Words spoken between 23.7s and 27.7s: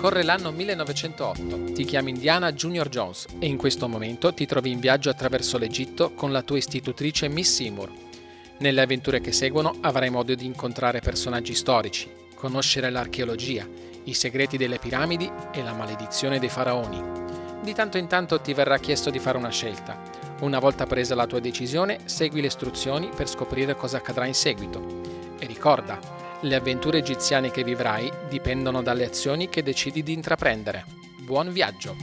cosa accadrà in seguito. E ricorda, le avventure egiziane che